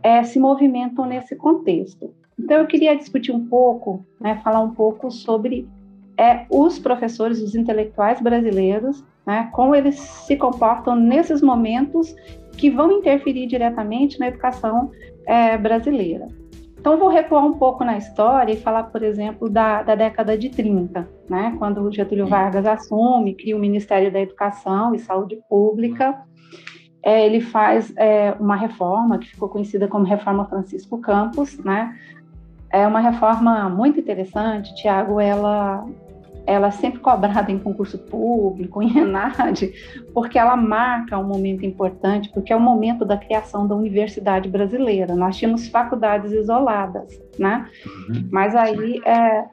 é, 0.01 0.23
se 0.23 0.39
movimentam 0.39 1.05
nesse 1.05 1.35
contexto. 1.35 2.13
Então, 2.39 2.57
eu 2.57 2.65
queria 2.65 2.95
discutir 2.95 3.31
um 3.31 3.45
pouco, 3.45 4.05
né, 4.19 4.39
falar 4.43 4.61
um 4.61 4.71
pouco 4.71 5.11
sobre 5.11 5.67
é, 6.17 6.45
os 6.49 6.79
professores, 6.79 7.41
os 7.41 7.55
intelectuais 7.55 8.21
brasileiros, 8.21 9.03
né, 9.25 9.49
como 9.53 9.73
eles 9.73 9.95
se 9.95 10.35
comportam 10.35 10.95
nesses 10.95 11.41
momentos 11.41 12.15
que 12.57 12.69
vão 12.69 12.91
interferir 12.91 13.47
diretamente 13.47 14.19
na 14.19 14.27
educação 14.27 14.91
é, 15.25 15.57
brasileira. 15.57 16.27
Então, 16.79 16.97
vou 16.97 17.07
recuar 17.07 17.45
um 17.45 17.53
pouco 17.53 17.83
na 17.85 17.97
história 17.97 18.51
e 18.51 18.57
falar, 18.57 18.83
por 18.83 19.01
exemplo, 19.03 19.49
da, 19.49 19.83
da 19.83 19.95
década 19.95 20.37
de 20.37 20.49
30, 20.49 21.07
né, 21.29 21.55
quando 21.57 21.89
Getúlio 21.91 22.27
Vargas 22.27 22.65
assume, 22.65 23.35
cria 23.35 23.55
o 23.55 23.59
Ministério 23.59 24.11
da 24.11 24.19
Educação 24.19 24.93
e 24.93 24.99
Saúde 24.99 25.39
Pública. 25.49 26.21
É, 27.01 27.25
ele 27.25 27.39
faz 27.39 27.93
é, 27.95 28.33
uma 28.39 28.55
reforma 28.55 29.17
que 29.17 29.29
ficou 29.29 29.47
conhecida 29.47 29.87
como 29.87 30.05
Reforma 30.05 30.45
Francisco 30.45 30.97
Campos, 30.99 31.57
né? 31.59 31.97
É 32.69 32.87
uma 32.87 32.99
reforma 32.99 33.69
muito 33.69 33.99
interessante, 33.99 34.73
Tiago. 34.75 35.19
Ela 35.19 35.85
ela 36.45 36.67
é 36.67 36.71
sempre 36.71 36.99
cobrada 36.99 37.51
em 37.51 37.59
concurso 37.59 37.97
público, 37.97 38.81
em 38.81 38.87
Renade, 38.87 39.73
porque 40.13 40.37
ela 40.37 40.55
marca 40.55 41.17
um 41.17 41.23
momento 41.23 41.65
importante, 41.65 42.29
porque 42.33 42.51
é 42.51 42.55
o 42.55 42.59
momento 42.59 43.05
da 43.05 43.17
criação 43.17 43.67
da 43.67 43.75
universidade 43.75 44.49
brasileira. 44.49 45.15
Nós 45.15 45.37
tínhamos 45.37 45.67
faculdades 45.67 46.31
isoladas, 46.31 47.19
né? 47.39 47.67
Uhum. 47.85 48.27
Mas 48.31 48.55
aí 48.55 49.01
é, 49.05 49.45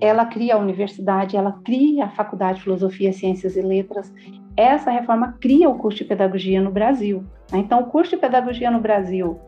ela 0.00 0.26
cria 0.26 0.54
a 0.54 0.58
universidade, 0.58 1.36
ela 1.36 1.52
cria 1.64 2.06
a 2.06 2.10
faculdade 2.10 2.58
de 2.58 2.64
filosofia, 2.64 3.12
ciências 3.12 3.56
e 3.56 3.62
letras. 3.62 4.12
Essa 4.56 4.90
reforma 4.90 5.36
cria 5.40 5.68
o 5.68 5.78
curso 5.78 5.98
de 5.98 6.04
pedagogia 6.04 6.60
no 6.60 6.70
Brasil. 6.70 7.24
Né? 7.52 7.58
Então, 7.58 7.80
o 7.80 7.86
curso 7.86 8.10
de 8.10 8.16
pedagogia 8.16 8.70
no 8.70 8.80
Brasil, 8.80 9.38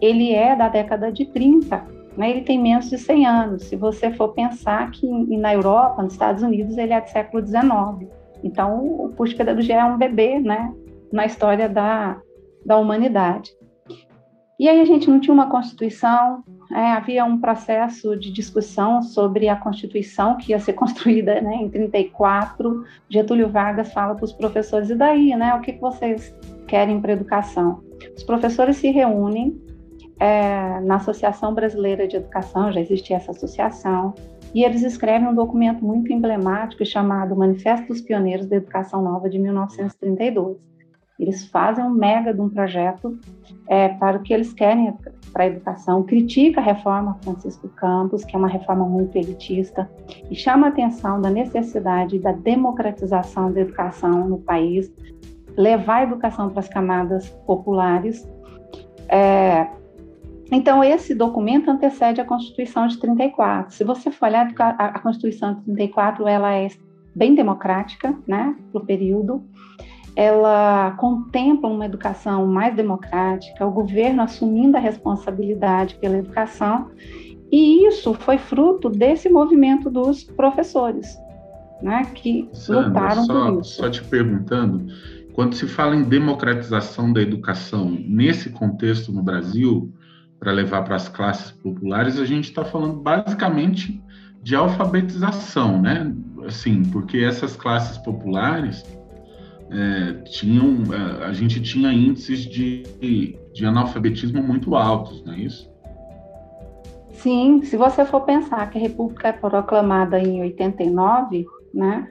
ele 0.00 0.32
é 0.32 0.54
da 0.54 0.68
década 0.68 1.10
de 1.10 1.26
30, 1.26 1.84
né, 2.16 2.30
ele 2.30 2.42
tem 2.42 2.60
menos 2.60 2.90
de 2.90 2.98
100 2.98 3.26
anos. 3.26 3.64
Se 3.64 3.76
você 3.76 4.10
for 4.12 4.28
pensar 4.30 4.90
que 4.90 5.06
na 5.36 5.54
Europa, 5.54 6.02
nos 6.02 6.12
Estados 6.12 6.42
Unidos, 6.42 6.76
ele 6.76 6.92
é 6.92 7.00
do 7.00 7.08
século 7.08 7.46
XIX. 7.46 8.10
Então, 8.42 8.84
o 8.84 9.12
curso 9.16 9.32
de 9.32 9.38
pedagogia 9.38 9.80
é 9.80 9.84
um 9.84 9.98
bebê 9.98 10.38
né, 10.38 10.74
na 11.12 11.26
história 11.26 11.68
da, 11.68 12.20
da 12.64 12.76
humanidade. 12.76 13.50
E 14.58 14.68
aí 14.68 14.78
a 14.78 14.84
gente 14.84 15.08
não 15.08 15.18
tinha 15.18 15.32
uma 15.32 15.48
Constituição, 15.48 16.44
é, 16.70 16.92
havia 16.92 17.24
um 17.24 17.40
processo 17.40 18.14
de 18.14 18.30
discussão 18.30 19.00
sobre 19.00 19.48
a 19.48 19.56
Constituição 19.56 20.36
que 20.36 20.52
ia 20.52 20.58
ser 20.58 20.74
construída 20.76 21.40
né, 21.40 21.54
em 21.56 21.70
34. 21.70 22.84
Getúlio 23.08 23.48
Vargas 23.48 23.90
fala 23.90 24.14
para 24.14 24.24
os 24.24 24.34
professores, 24.34 24.90
e 24.90 24.94
daí, 24.94 25.34
né, 25.34 25.54
o 25.54 25.62
que, 25.62 25.72
vocês 25.72 26.34
querem 26.66 27.00
para 27.00 27.12
a 27.12 27.14
educação? 27.14 27.82
Os 28.14 28.22
professores 28.22 28.76
se 28.76 28.90
reúnem 28.90 29.58
é, 30.20 30.80
na 30.80 30.96
Associação 30.96 31.54
Brasileira 31.54 32.06
de 32.06 32.16
Educação, 32.16 32.70
já 32.70 32.80
existia 32.80 33.16
essa 33.16 33.30
associação, 33.30 34.14
e 34.54 34.62
eles 34.62 34.82
escrevem 34.82 35.26
um 35.26 35.34
documento 35.34 35.82
muito 35.82 36.12
emblemático 36.12 36.84
chamado 36.84 37.34
Manifesto 37.34 37.88
dos 37.88 38.02
Pioneiros 38.02 38.46
da 38.46 38.56
Educação 38.56 39.00
Nova 39.00 39.30
de 39.30 39.38
1932. 39.38 40.58
Eles 41.18 41.46
fazem 41.46 41.84
um 41.84 41.90
mega 41.90 42.34
de 42.34 42.40
um 42.40 42.48
projeto 42.48 43.18
é, 43.66 43.88
para 43.88 44.18
o 44.18 44.22
que 44.22 44.32
eles 44.32 44.52
querem 44.52 44.94
para 45.32 45.44
a 45.44 45.46
educação, 45.46 46.02
critica 46.02 46.60
a 46.60 46.64
reforma 46.64 47.16
Francisco 47.22 47.68
Campos, 47.68 48.24
que 48.24 48.34
é 48.34 48.38
uma 48.38 48.48
reforma 48.48 48.84
muito 48.84 49.16
elitista, 49.16 49.88
e 50.30 50.34
chama 50.34 50.66
a 50.66 50.70
atenção 50.70 51.20
da 51.20 51.30
necessidade 51.30 52.18
da 52.18 52.32
democratização 52.32 53.52
da 53.52 53.60
educação 53.60 54.28
no 54.28 54.38
país, 54.38 54.92
levar 55.56 55.98
a 55.98 56.02
educação 56.04 56.48
para 56.50 56.60
as 56.60 56.68
camadas 56.68 57.28
populares, 57.46 58.28
é, 59.08 59.68
então, 60.50 60.82
esse 60.82 61.14
documento 61.14 61.70
antecede 61.70 62.20
a 62.20 62.24
Constituição 62.24 62.86
de 62.88 62.98
34. 62.98 63.72
Se 63.72 63.84
você 63.84 64.10
for 64.10 64.26
olhar, 64.26 64.52
a, 64.58 64.98
Constituição 64.98 65.54
de 65.54 65.62
34 65.62 66.26
ela 66.26 66.52
é 66.52 66.68
bem 67.14 67.34
democrática, 67.34 68.16
né, 68.26 68.56
para 68.72 68.82
o 68.82 68.84
período. 68.84 69.44
Ela 70.16 70.92
contempla 70.98 71.70
uma 71.70 71.86
educação 71.86 72.46
mais 72.46 72.74
democrática, 72.74 73.64
o 73.64 73.70
governo 73.70 74.22
assumindo 74.22 74.76
a 74.76 74.80
responsabilidade 74.80 75.94
pela 75.96 76.18
educação, 76.18 76.90
e 77.50 77.86
isso 77.86 78.12
foi 78.14 78.36
fruto 78.36 78.88
desse 78.90 79.28
movimento 79.28 79.88
dos 79.88 80.24
professores, 80.24 81.16
né, 81.80 82.02
que 82.12 82.48
Sandra, 82.52 82.88
lutaram 82.88 83.24
só, 83.24 83.52
por 83.52 83.60
isso. 83.60 83.70
Só 83.76 83.88
te 83.88 84.02
perguntando, 84.04 84.92
quando 85.32 85.54
se 85.54 85.66
fala 85.66 85.94
em 85.94 86.02
democratização 86.02 87.12
da 87.12 87.22
educação 87.22 87.90
nesse 87.90 88.50
contexto 88.50 89.12
no 89.12 89.22
Brasil, 89.22 89.92
para 90.40 90.52
levar 90.52 90.82
para 90.82 90.96
as 90.96 91.08
classes 91.08 91.52
populares, 91.52 92.18
a 92.18 92.24
gente 92.24 92.46
está 92.46 92.64
falando 92.64 92.94
basicamente 92.94 94.02
de 94.42 94.56
alfabetização, 94.56 95.80
né? 95.80 96.12
Assim, 96.46 96.82
porque 96.90 97.18
essas 97.18 97.54
classes 97.54 97.98
populares 97.98 98.82
é, 99.70 100.14
tinham, 100.22 100.82
é, 100.94 101.26
a 101.26 101.32
gente 101.32 101.60
tinha 101.60 101.92
índices 101.92 102.40
de, 102.40 102.84
de 103.52 103.66
analfabetismo 103.66 104.42
muito 104.42 104.74
altos, 104.74 105.22
não 105.24 105.34
é 105.34 105.40
isso? 105.40 105.70
Sim, 107.12 107.60
se 107.62 107.76
você 107.76 108.06
for 108.06 108.22
pensar 108.22 108.70
que 108.70 108.78
a 108.78 108.80
República 108.80 109.28
é 109.28 109.32
proclamada 109.32 110.18
em 110.18 110.40
89, 110.40 111.44
né? 111.74 112.08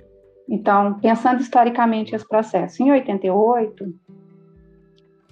Então, 0.47 0.93
pensando 0.99 1.41
historicamente 1.41 2.13
esse 2.13 2.27
processo, 2.27 2.83
em 2.83 2.91
88 2.91 3.91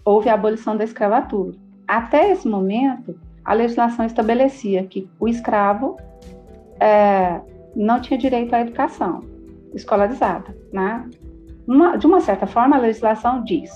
houve 0.04 0.30
a 0.30 0.34
abolição 0.34 0.76
da 0.76 0.84
escravatura. 0.84 1.54
Até 1.88 2.32
esse 2.32 2.48
momento, 2.48 3.18
a 3.46 3.54
legislação 3.54 4.06
estabelecia 4.06 4.84
que 4.84 5.10
o 5.20 5.28
escravo 5.28 5.98
é, 6.80 7.40
não 7.76 8.02
tinha 8.02 8.18
direito 8.20 8.54
à 8.54 8.62
educação 8.62 9.22
escolarizada. 9.74 10.56
Né? 10.72 11.10
Uma, 11.66 11.98
de 11.98 12.06
uma 12.06 12.20
certa 12.20 12.46
forma, 12.46 12.76
a 12.76 12.80
legislação 12.80 13.44
diz 13.44 13.72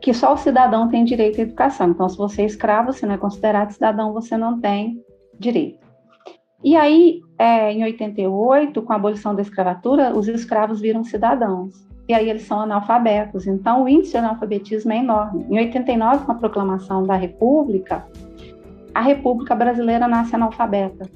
que 0.00 0.12
só 0.14 0.32
o 0.32 0.36
cidadão 0.36 0.88
tem 0.88 1.04
direito 1.04 1.40
à 1.40 1.42
educação. 1.42 1.90
Então, 1.90 2.08
se 2.08 2.16
você 2.16 2.42
é 2.42 2.46
escravo, 2.46 2.92
se 2.92 3.06
não 3.06 3.14
é 3.14 3.18
considerado 3.18 3.70
cidadão, 3.70 4.12
você 4.12 4.36
não 4.36 4.60
tem 4.60 5.04
direito. 5.38 5.86
E 6.64 6.76
aí, 6.76 7.20
é, 7.38 7.72
em 7.72 7.84
88, 7.84 8.82
com 8.82 8.92
a 8.92 8.96
abolição 8.96 9.34
da 9.34 9.42
escravatura, 9.42 10.16
os 10.16 10.26
escravos 10.26 10.80
viram 10.80 11.04
cidadãos 11.04 11.86
e 12.08 12.14
aí 12.14 12.30
eles 12.30 12.42
são 12.42 12.60
analfabetos. 12.60 13.46
Então, 13.46 13.84
o 13.84 13.88
índice 13.88 14.12
de 14.12 14.16
analfabetismo 14.16 14.92
é 14.92 14.96
enorme. 14.98 15.46
Em 15.50 15.58
89, 15.58 16.24
com 16.24 16.32
a 16.32 16.34
proclamação 16.34 17.04
da 17.04 17.14
República, 17.14 18.06
a 18.94 19.02
República 19.02 19.54
Brasileira 19.54 20.08
nasce 20.08 20.34
analfabeta. 20.34 21.08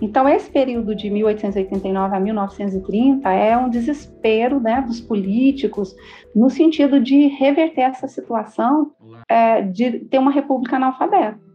Então, 0.00 0.28
esse 0.28 0.48
período 0.48 0.94
de 0.94 1.10
1889 1.10 2.16
a 2.16 2.20
1930 2.20 3.30
é 3.30 3.56
um 3.56 3.68
desespero 3.68 4.60
né, 4.60 4.80
dos 4.80 5.00
políticos 5.00 5.94
no 6.34 6.48
sentido 6.48 7.00
de 7.00 7.26
reverter 7.26 7.82
essa 7.82 8.06
situação 8.06 8.92
é, 9.28 9.60
de 9.60 9.98
ter 10.00 10.18
uma 10.18 10.30
república 10.30 10.76
analfabeta. 10.76 11.47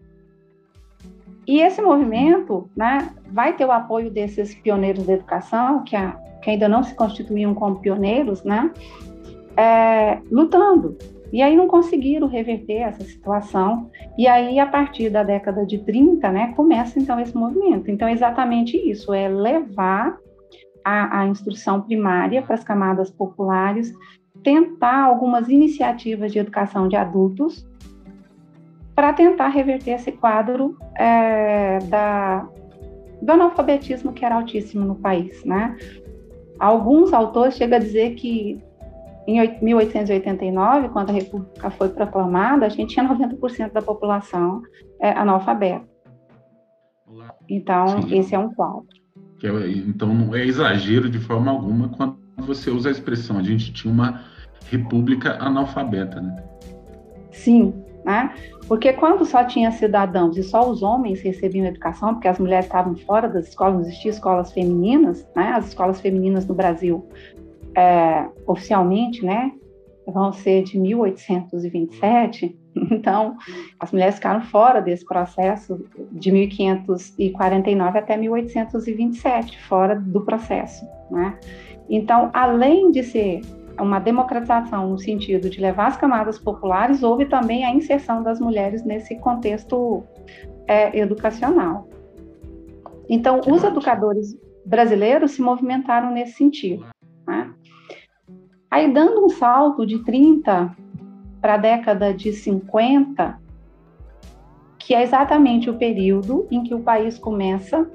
E 1.45 1.59
esse 1.59 1.81
movimento 1.81 2.69
né, 2.75 3.09
vai 3.31 3.53
ter 3.53 3.65
o 3.65 3.71
apoio 3.71 4.09
desses 4.09 4.55
pioneiros 4.55 5.05
da 5.05 5.13
educação, 5.13 5.83
que, 5.83 5.95
a, 5.95 6.11
que 6.41 6.49
ainda 6.49 6.69
não 6.69 6.83
se 6.83 6.95
constituíam 6.95 7.53
como 7.53 7.79
pioneiros, 7.79 8.43
né, 8.43 8.71
é, 9.57 10.19
lutando. 10.31 10.97
E 11.31 11.41
aí 11.41 11.55
não 11.55 11.67
conseguiram 11.67 12.27
reverter 12.27 12.81
essa 12.81 13.03
situação. 13.03 13.89
E 14.17 14.27
aí, 14.27 14.59
a 14.59 14.67
partir 14.67 15.09
da 15.09 15.23
década 15.23 15.65
de 15.65 15.79
30, 15.79 16.31
né, 16.31 16.53
começa 16.55 16.99
então 16.99 17.19
esse 17.19 17.35
movimento. 17.35 17.89
Então, 17.89 18.07
é 18.07 18.13
exatamente 18.13 18.77
isso, 18.77 19.11
é 19.13 19.27
levar 19.27 20.15
a, 20.85 21.21
a 21.21 21.27
instrução 21.27 21.81
primária 21.81 22.41
para 22.41 22.53
as 22.53 22.63
camadas 22.63 23.09
populares, 23.09 23.91
tentar 24.43 25.05
algumas 25.05 25.49
iniciativas 25.49 26.31
de 26.31 26.39
educação 26.39 26.87
de 26.87 26.95
adultos, 26.95 27.67
para 28.95 29.13
tentar 29.13 29.47
reverter 29.49 29.91
esse 29.91 30.11
quadro 30.11 30.77
é, 30.95 31.79
da, 31.79 32.47
do 33.21 33.31
analfabetismo 33.31 34.13
que 34.13 34.23
era 34.23 34.35
altíssimo 34.35 34.85
no 34.85 34.95
país, 34.95 35.43
né? 35.43 35.75
Alguns 36.59 37.13
autores 37.13 37.55
chegam 37.55 37.77
a 37.77 37.81
dizer 37.81 38.15
que 38.15 38.61
em 39.25 39.39
1889, 39.61 40.89
quando 40.89 41.09
a 41.09 41.13
República 41.13 41.69
foi 41.71 41.89
proclamada, 41.89 42.65
a 42.65 42.69
gente 42.69 42.93
tinha 42.93 43.07
90% 43.07 43.71
da 43.71 43.81
população 43.81 44.61
é, 44.99 45.11
analfabeta. 45.11 45.87
Então, 47.49 48.01
Sim. 48.01 48.17
esse 48.17 48.35
é 48.35 48.39
um 48.39 48.53
quadro. 48.53 48.87
então 49.87 50.13
não 50.13 50.35
é 50.35 50.45
exagero 50.45 51.09
de 51.09 51.19
forma 51.19 51.51
alguma 51.51 51.89
quando 51.89 52.17
você 52.37 52.69
usa 52.69 52.89
a 52.89 52.91
expressão 52.91 53.37
a 53.37 53.43
gente 53.43 53.71
tinha 53.71 53.93
uma 53.93 54.23
república 54.69 55.37
analfabeta, 55.39 56.19
né? 56.19 56.43
Sim, 57.31 57.73
né? 58.03 58.33
Porque 58.67 58.93
quando 58.93 59.25
só 59.25 59.43
tinha 59.43 59.71
cidadãos 59.71 60.37
e 60.37 60.43
só 60.43 60.69
os 60.69 60.81
homens 60.81 61.21
recebiam 61.21 61.65
educação, 61.65 62.13
porque 62.13 62.27
as 62.27 62.39
mulheres 62.39 62.65
estavam 62.65 62.95
fora 62.95 63.27
das 63.27 63.49
escolas, 63.49 63.75
não 63.75 63.81
existiam 63.81 64.11
escolas 64.11 64.51
femininas, 64.51 65.27
né? 65.35 65.53
As 65.55 65.67
escolas 65.67 66.01
femininas 66.01 66.45
no 66.47 66.53
Brasil, 66.53 67.05
é, 67.75 68.27
oficialmente, 68.47 69.25
né? 69.25 69.51
Vão 70.05 70.33
ser 70.33 70.63
de 70.63 70.79
1827. 70.79 72.59
Então, 72.75 73.37
as 73.79 73.91
mulheres 73.91 74.15
ficaram 74.15 74.41
fora 74.41 74.81
desse 74.81 75.05
processo 75.05 75.85
de 76.11 76.31
1549 76.31 77.99
até 77.99 78.17
1827, 78.17 79.61
fora 79.61 79.95
do 79.95 80.21
processo, 80.21 80.83
né? 81.11 81.37
Então, 81.87 82.31
além 82.33 82.89
de 82.89 83.03
ser 83.03 83.41
uma 83.79 83.99
democratização 83.99 84.89
no 84.89 84.97
sentido 84.97 85.49
de 85.49 85.59
levar 85.59 85.87
as 85.87 85.97
camadas 85.97 86.37
populares, 86.37 87.03
houve 87.03 87.25
também 87.25 87.65
a 87.65 87.73
inserção 87.73 88.21
das 88.21 88.39
mulheres 88.39 88.83
nesse 88.83 89.15
contexto 89.17 90.03
é, 90.67 90.97
educacional. 90.97 91.87
Então, 93.09 93.41
os 93.47 93.63
educadores 93.63 94.37
brasileiros 94.65 95.31
se 95.31 95.41
movimentaram 95.41 96.11
nesse 96.11 96.33
sentido. 96.33 96.85
Né? 97.27 97.53
Aí, 98.69 98.91
dando 98.91 99.25
um 99.25 99.29
salto 99.29 99.85
de 99.85 100.03
30 100.03 100.75
para 101.41 101.55
a 101.55 101.57
década 101.57 102.13
de 102.13 102.31
50, 102.31 103.37
que 104.79 104.93
é 104.93 105.03
exatamente 105.03 105.69
o 105.69 105.77
período 105.77 106.47
em 106.49 106.63
que 106.63 106.73
o 106.73 106.79
país 106.79 107.17
começa 107.17 107.89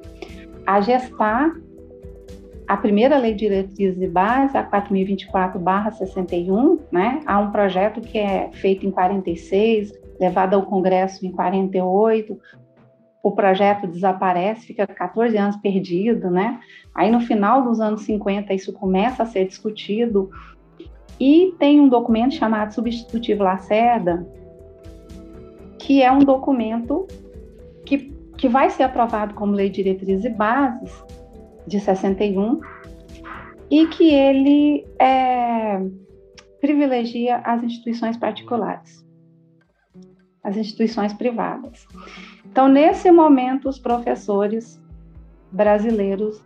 a 0.67 0.81
gestar 0.81 1.55
a 2.69 2.77
primeira 2.77 3.17
lei 3.17 3.33
de 3.33 3.49
diretrizes 3.49 4.03
e 4.03 4.07
bases, 4.07 4.55
a 4.55 4.63
4024/61, 4.63 6.81
né? 6.93 7.23
Há 7.25 7.39
um 7.39 7.51
projeto 7.51 8.03
que 8.03 8.19
é 8.19 8.51
feito 8.53 8.87
em 8.87 8.91
46, 8.91 9.95
levado 10.21 10.53
ao 10.53 10.67
Congresso 10.67 11.25
em 11.25 11.33
48. 11.33 12.39
O 13.23 13.33
projeto 13.33 13.87
desaparece, 13.87 14.67
fica 14.67 14.87
14 14.87 15.35
anos 15.39 15.57
perdido, 15.57 16.31
né? 16.31 16.61
Aí 16.95 17.11
no 17.11 17.21
final 17.21 17.63
dos 17.63 17.81
anos 17.81 18.03
50 18.03 18.53
isso 18.53 18.71
começa 18.75 19.23
a 19.23 19.27
ser 19.27 19.47
discutido 19.47 20.29
e 21.19 21.55
tem 21.59 21.81
um 21.81 21.89
documento 21.89 22.35
chamado 22.35 22.75
Substitutivo 22.75 23.45
Lacerda, 23.45 24.29
que 25.79 26.03
é 26.03 26.13
um 26.13 26.19
documento 26.19 27.07
que, 27.87 28.13
que 28.37 28.47
vai 28.47 28.69
ser 28.69 28.83
aprovado 28.83 29.33
como 29.33 29.55
lei 29.55 29.71
de 29.71 29.83
diretrizes 29.83 30.27
e 30.27 30.31
bases, 30.31 30.93
de 31.69 31.79
61, 31.79 32.61
e 33.71 33.87
que 33.87 34.13
ele 34.13 34.87
é, 34.99 35.81
privilegia 36.61 37.37
as 37.39 37.63
instituições 37.63 38.17
particulares, 38.17 39.05
as 40.43 40.57
instituições 40.57 41.13
privadas. 41.13 41.87
Então, 42.51 42.67
nesse 42.67 43.11
momento, 43.11 43.69
os 43.69 43.79
professores 43.79 44.83
brasileiros 45.53 46.43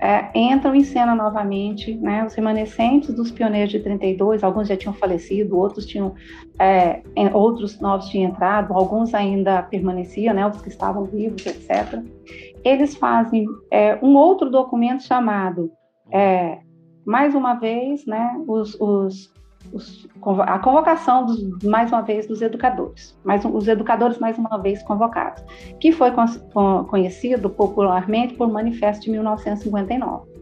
é, 0.00 0.30
entram 0.34 0.74
em 0.74 0.84
cena 0.84 1.14
novamente, 1.14 1.94
né, 1.94 2.24
os 2.24 2.34
remanescentes 2.34 3.14
dos 3.14 3.30
pioneiros 3.30 3.70
de 3.70 3.80
32, 3.80 4.44
alguns 4.44 4.68
já 4.68 4.76
tinham 4.76 4.94
falecido, 4.94 5.56
outros 5.56 5.86
tinham, 5.86 6.14
é, 6.58 7.02
outros 7.32 7.80
novos 7.80 8.08
tinham 8.08 8.30
entrado, 8.30 8.74
alguns 8.74 9.14
ainda 9.14 9.62
permaneciam, 9.62 10.34
né, 10.34 10.46
os 10.46 10.60
que 10.60 10.68
estavam 10.68 11.04
vivos, 11.04 11.46
etc 11.46 12.02
eles 12.64 12.96
fazem 12.96 13.46
é, 13.70 13.98
um 14.02 14.16
outro 14.16 14.50
documento 14.50 15.02
chamado, 15.02 15.70
é, 16.10 16.58
mais 17.04 17.34
uma 17.34 17.54
vez, 17.54 18.04
né, 18.06 18.42
os, 18.46 18.74
os, 18.80 19.32
os, 19.72 20.08
a 20.46 20.58
convocação, 20.58 21.26
dos, 21.26 21.62
mais 21.62 21.90
uma 21.90 22.02
vez, 22.02 22.26
dos 22.26 22.42
educadores, 22.42 23.18
mais, 23.24 23.44
os 23.44 23.68
educadores 23.68 24.18
mais 24.18 24.38
uma 24.38 24.58
vez 24.58 24.82
convocados, 24.82 25.42
que 25.80 25.92
foi 25.92 26.10
conhecido 26.88 27.50
popularmente 27.50 28.34
por 28.34 28.50
Manifesto 28.50 29.04
de 29.04 29.10
1959 29.10 30.38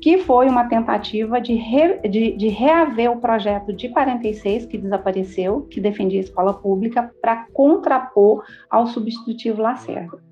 que 0.00 0.18
foi 0.18 0.48
uma 0.48 0.68
tentativa 0.68 1.40
de, 1.40 1.54
re, 1.54 1.98
de, 2.08 2.36
de, 2.36 2.48
reaver 2.48 3.10
o 3.10 3.20
projeto 3.20 3.72
de 3.72 3.88
46, 3.88 4.66
que 4.66 4.78
desapareceu, 4.78 5.62
que 5.62 5.80
defendia 5.80 6.20
a 6.20 6.22
escola 6.22 6.54
pública, 6.54 7.10
para 7.20 7.46
contrapor 7.52 8.44
ao 8.70 8.86
substitutivo 8.86 9.62
Lacerda. 9.62 10.25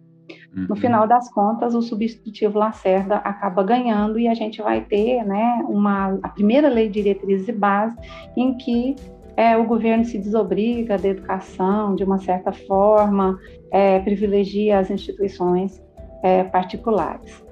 No 0.55 0.71
uhum. 0.71 0.77
final 0.77 1.07
das 1.07 1.29
contas, 1.33 1.75
o 1.75 1.83
substitutivo 1.83 2.59
Lacerda 2.59 3.17
acaba 3.17 3.62
ganhando 3.64 4.19
e 4.19 4.29
a 4.29 4.35
gente 4.35 4.62
vai 4.62 4.83
ter 4.83 5.25
né, 5.25 5.64
uma, 5.69 6.19
a 6.23 6.29
primeira 6.29 6.69
lei 6.69 6.88
de 6.88 7.03
diretrizes 7.03 7.49
e 7.49 7.53
base 7.53 7.97
em 8.37 8.57
que 8.57 8.95
é, 9.37 9.57
o 9.57 9.64
governo 9.64 10.05
se 10.05 10.17
desobriga 10.17 10.97
da 10.97 11.09
educação 11.09 11.97
de 11.97 12.05
uma 12.05 12.19
certa 12.19 12.53
forma, 12.53 13.38
é, 13.73 13.99
privilegia 14.01 14.79
as 14.79 14.90
instituições 14.90 15.83
é, 16.23 16.45
particulares. 16.45 17.45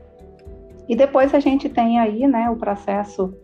E 0.89 0.95
depois 0.95 1.35
a 1.35 1.41
gente 1.41 1.69
tem 1.69 1.99
aí 1.99 2.27
né, 2.27 2.49
o 2.51 2.57
processo, 2.57 3.35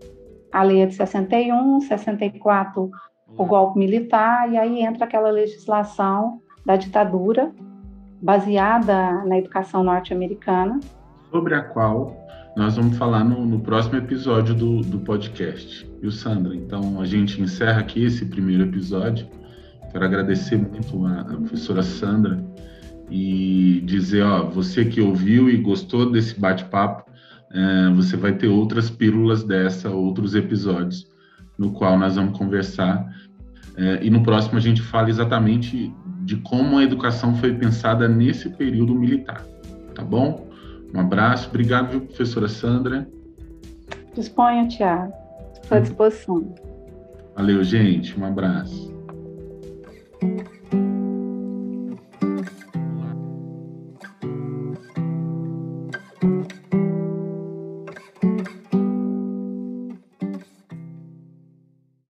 a 0.53 0.62
lei 0.62 0.87
de 0.87 0.94
61, 0.94 1.81
64, 1.81 2.90
o 3.37 3.44
golpe 3.44 3.79
militar, 3.79 4.51
e 4.53 4.57
aí 4.57 4.83
entra 4.83 5.05
aquela 5.05 5.31
legislação 5.31 6.40
da 6.64 6.77
ditadura, 6.77 7.53
baseada 8.20 9.24
na 9.24 9.38
educação 9.38 9.85
norte-americana. 9.85 10.81
Sobre 11.31 11.54
a 11.54 11.62
qual 11.62 12.16
nós 12.57 12.76
vamos 12.76 12.96
falar 12.96 13.22
no, 13.22 13.46
no 13.46 13.61
próximo 13.61 13.96
episódio 13.96 14.54
do, 14.54 14.81
do 14.81 14.98
podcast. 14.98 15.88
o 16.02 16.11
Sandra? 16.11 16.54
Então 16.54 17.00
a 17.00 17.04
gente 17.04 17.40
encerra 17.40 17.81
aqui 17.81 18.04
esse 18.04 18.26
primeiro 18.26 18.64
episódio. 18.64 19.28
Quero 19.92 20.04
agradecer 20.04 20.57
muito 20.57 21.07
a, 21.07 21.20
a 21.20 21.24
professora 21.24 21.83
Sandra 21.83 22.44
e 23.11 23.81
dizer, 23.85 24.22
ó, 24.24 24.44
você 24.44 24.85
que 24.85 25.00
ouviu 25.00 25.48
e 25.48 25.57
gostou 25.57 26.11
desse 26.11 26.38
bate-papo, 26.38 27.09
é, 27.52 27.90
você 27.94 28.16
vai 28.16 28.33
ter 28.33 28.48
outras 28.48 28.90
pílulas 28.90 29.42
dessa, 29.42 29.88
outros 29.88 30.35
episódios, 30.35 31.07
no 31.57 31.72
qual 31.72 31.98
nós 31.98 32.16
vamos 32.16 32.37
conversar. 32.37 33.09
É, 33.76 34.04
e 34.04 34.11
no 34.11 34.22
próximo 34.22 34.59
a 34.59 34.61
gente 34.61 34.83
fala 34.83 35.09
exatamente 35.09 35.94
de 36.29 36.37
como 36.37 36.77
a 36.77 36.85
educação 36.85 37.35
foi 37.37 37.55
pensada 37.55 38.07
nesse 38.07 38.51
período 38.51 38.95
militar. 38.95 39.43
Tá 39.95 40.05
bom? 40.05 40.47
Um 40.95 41.01
abraço, 41.01 41.49
obrigado, 41.49 41.93
viu, 41.93 42.01
professora 42.03 42.47
Sandra. 42.47 43.09
Disponha, 44.14 44.69
Tiago. 44.69 45.11
Estou 45.55 45.79
à 45.79 45.81
disposição. 45.81 46.55
Valeu, 47.35 47.64
gente. 47.64 48.21
Um 48.21 48.27
abraço. 48.27 48.95